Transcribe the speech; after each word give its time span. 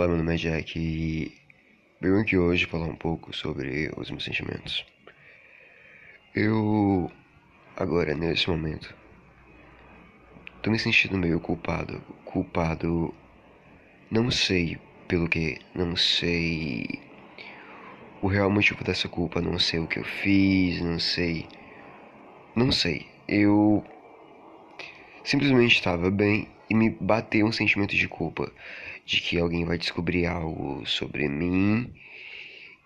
Olá, 0.00 0.08
meu 0.08 0.16
nome 0.16 0.32
é 0.32 0.38
Jack 0.38 0.78
e 0.78 1.30
venho 2.00 2.18
aqui 2.18 2.34
hoje 2.34 2.64
falar 2.64 2.86
um 2.86 2.96
pouco 2.96 3.36
sobre 3.36 3.92
os 3.98 4.10
meus 4.10 4.24
sentimentos. 4.24 4.82
Eu, 6.34 7.12
agora, 7.76 8.14
nesse 8.14 8.48
momento, 8.48 8.96
tô 10.62 10.70
me 10.70 10.78
sentindo 10.78 11.18
meio 11.18 11.38
culpado. 11.38 12.00
Culpado, 12.24 13.14
não 14.10 14.30
sei 14.30 14.78
pelo 15.06 15.28
que, 15.28 15.58
não 15.74 15.94
sei 15.94 16.88
o 18.22 18.26
real 18.26 18.50
motivo 18.50 18.82
dessa 18.82 19.06
culpa, 19.06 19.42
não 19.42 19.58
sei 19.58 19.80
o 19.80 19.86
que 19.86 19.98
eu 19.98 20.04
fiz, 20.04 20.80
não 20.80 20.98
sei. 20.98 21.46
Não 22.56 22.72
sei. 22.72 23.06
Eu 23.28 23.84
simplesmente 25.22 25.74
estava 25.74 26.10
bem 26.10 26.48
e 26.70 26.74
me 26.74 26.88
bateu 26.88 27.44
um 27.44 27.52
sentimento 27.52 27.96
de 27.96 28.06
culpa 28.06 28.50
de 29.04 29.20
que 29.20 29.38
alguém 29.38 29.64
vai 29.64 29.76
descobrir 29.76 30.26
algo 30.26 30.86
sobre 30.86 31.28
mim, 31.28 31.92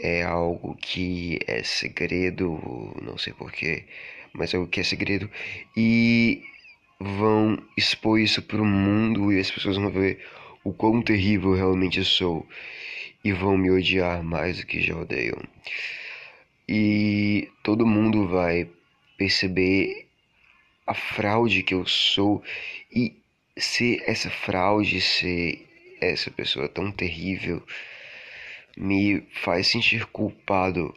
é 0.00 0.22
algo 0.22 0.74
que 0.76 1.38
é 1.46 1.62
segredo, 1.62 2.58
não 3.02 3.18
sei 3.18 3.34
porquê, 3.34 3.84
mas 4.32 4.54
é 4.54 4.56
algo 4.56 4.68
que 4.68 4.80
é 4.80 4.82
segredo, 4.82 5.30
e 5.76 6.42
vão 6.98 7.62
expor 7.76 8.18
isso 8.18 8.40
para 8.40 8.62
o 8.62 8.64
mundo 8.64 9.30
e 9.30 9.38
as 9.38 9.50
pessoas 9.50 9.76
vão 9.76 9.90
ver 9.90 10.24
o 10.64 10.72
quão 10.72 11.02
terrível 11.02 11.50
eu 11.50 11.56
realmente 11.56 12.02
sou 12.02 12.46
e 13.22 13.32
vão 13.32 13.58
me 13.58 13.70
odiar 13.70 14.22
mais 14.22 14.58
do 14.58 14.66
que 14.66 14.80
já 14.80 14.96
odeiam. 14.96 15.38
E 16.68 17.48
todo 17.62 17.86
mundo 17.86 18.26
vai 18.26 18.68
perceber 19.18 20.06
a 20.86 20.94
fraude 20.94 21.62
que 21.62 21.74
eu 21.74 21.86
sou 21.86 22.42
e 22.90 23.14
se 23.56 24.02
essa 24.04 24.30
fraude, 24.30 25.00
se 25.00 25.66
essa 26.00 26.30
pessoa 26.30 26.68
tão 26.68 26.92
terrível 26.92 27.62
me 28.76 29.22
faz 29.42 29.68
sentir 29.68 30.04
culpado. 30.06 30.94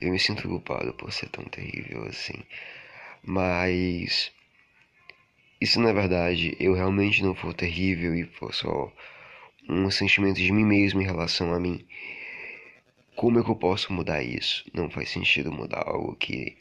Eu 0.00 0.10
me 0.10 0.18
sinto 0.18 0.46
culpado 0.48 0.92
por 0.94 1.12
ser 1.12 1.28
tão 1.30 1.44
terrível 1.44 2.04
assim. 2.04 2.44
Mas 3.22 4.30
isso 5.60 5.80
na 5.80 5.90
é 5.90 5.92
verdade 5.94 6.54
eu 6.60 6.74
realmente 6.74 7.22
não 7.22 7.34
for 7.34 7.54
terrível 7.54 8.14
e 8.14 8.24
for 8.24 8.52
só 8.52 8.92
um 9.68 9.90
sentimento 9.90 10.36
de 10.36 10.52
mim 10.52 10.64
mesmo 10.64 11.00
em 11.00 11.06
relação 11.06 11.54
a 11.54 11.60
mim. 11.60 11.86
Como 13.16 13.38
é 13.38 13.42
que 13.42 13.50
eu 13.50 13.56
posso 13.56 13.92
mudar 13.92 14.22
isso? 14.22 14.64
Não 14.74 14.90
faz 14.90 15.08
sentido 15.10 15.50
mudar 15.50 15.84
algo 15.86 16.16
que 16.16 16.58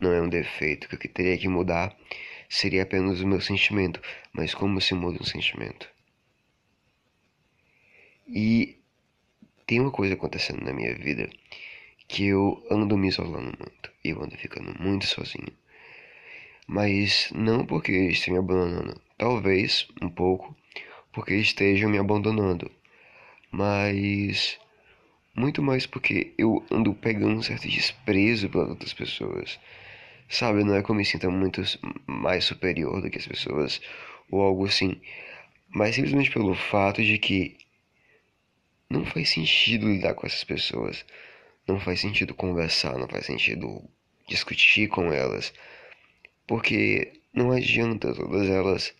não 0.00 0.12
é 0.12 0.22
um 0.22 0.28
defeito, 0.28 0.88
que 0.88 1.08
eu 1.08 1.12
teria 1.12 1.36
que 1.36 1.48
mudar 1.48 1.94
seria 2.48 2.82
apenas 2.82 3.20
o 3.20 3.26
meu 3.26 3.40
sentimento. 3.40 4.00
Mas 4.32 4.54
como 4.54 4.80
se 4.80 4.94
muda 4.94 5.18
um 5.20 5.26
sentimento? 5.26 5.88
E 8.26 8.78
tem 9.66 9.80
uma 9.80 9.90
coisa 9.90 10.14
acontecendo 10.14 10.64
na 10.64 10.72
minha 10.72 10.94
vida 10.94 11.28
que 12.06 12.26
eu 12.26 12.64
ando 12.70 12.96
me 12.96 13.08
isolando 13.08 13.56
muito. 13.58 13.92
Eu 14.02 14.22
ando 14.22 14.36
ficando 14.36 14.74
muito 14.82 15.06
sozinho. 15.06 15.52
Mas 16.66 17.30
não 17.34 17.64
porque 17.64 17.92
esteja 17.92 18.32
me 18.32 18.38
abandonando. 18.38 19.00
Talvez 19.16 19.86
um 20.00 20.08
pouco 20.08 20.56
porque 21.12 21.34
estejam 21.34 21.90
me 21.90 21.98
abandonando. 21.98 22.70
Mas 23.50 24.58
muito 25.34 25.62
mais 25.62 25.86
porque 25.86 26.34
eu 26.36 26.64
ando 26.70 26.92
pegando 26.94 27.38
um 27.38 27.42
certo 27.42 27.68
desprezo 27.68 28.48
pelas 28.48 28.70
outras 28.70 28.92
pessoas. 28.92 29.58
Sabe, 30.28 30.62
não 30.62 30.74
é 30.74 30.82
que 30.82 30.90
eu 30.90 30.94
me 30.94 31.04
sinta 31.04 31.30
muito 31.30 31.62
mais 32.06 32.44
superior 32.44 33.00
do 33.00 33.10
que 33.10 33.18
as 33.18 33.26
pessoas 33.26 33.80
ou 34.30 34.42
algo 34.42 34.66
assim, 34.66 35.00
mas 35.68 35.94
simplesmente 35.94 36.30
pelo 36.30 36.54
fato 36.54 37.02
de 37.02 37.18
que 37.18 37.56
não 38.90 39.06
faz 39.06 39.30
sentido 39.30 39.88
lidar 39.88 40.14
com 40.14 40.26
essas 40.26 40.44
pessoas, 40.44 41.04
não 41.66 41.80
faz 41.80 42.00
sentido 42.00 42.34
conversar, 42.34 42.98
não 42.98 43.08
faz 43.08 43.24
sentido 43.26 43.82
discutir 44.28 44.88
com 44.88 45.12
elas, 45.12 45.52
porque 46.46 47.12
não 47.32 47.50
adianta, 47.50 48.14
todas 48.14 48.48
elas 48.48 48.94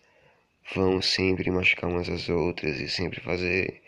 vão 0.73 1.01
sempre 1.01 1.51
machucar 1.51 1.89
umas 1.89 2.09
às 2.09 2.27
outras 2.29 2.79
e 2.79 2.89
sempre 2.89 3.19
fazer 3.21 3.81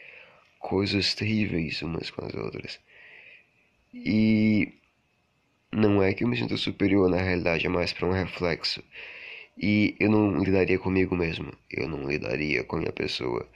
coisas 0.60 1.16
terríveis 1.16 1.82
umas 1.82 2.12
com 2.12 2.26
as 2.26 2.34
outras. 2.36 2.80
E 3.94 4.81
não 5.72 6.04
é 6.04 6.14
que 6.14 6.24
eu 6.24 6.28
me 6.28 6.38
sinto 6.38 6.58
superior, 6.58 7.10
na 7.10 7.22
realidade 7.22 7.66
é 7.66 7.70
mais 7.70 7.94
para 7.94 8.08
um 8.08 8.12
reflexo. 8.12 8.84
E 9.58 9.96
eu 10.00 10.10
não 10.10 10.44
lidaria 10.44 10.80
comigo 10.80 11.16
mesmo, 11.16 11.54
eu 11.70 11.88
não 11.88 12.08
lidaria 12.08 12.64
com 12.64 12.78
a 12.78 12.80
minha 12.80 12.92
pessoa 12.92 13.48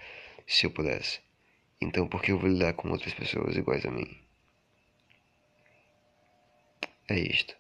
se 0.47 0.65
eu 0.65 0.71
pudesse. 0.71 1.19
Então 1.81 2.07
por 2.07 2.21
que 2.21 2.31
eu 2.31 2.39
vou 2.39 2.49
lidar 2.49 2.73
com 2.73 2.89
outras 2.89 3.13
pessoas 3.13 3.55
iguais 3.57 3.85
a 3.85 3.91
mim? 3.91 4.17
É 7.07 7.19
isto. 7.19 7.55